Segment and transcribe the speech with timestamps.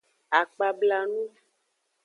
[0.39, 1.21] Akpablanu.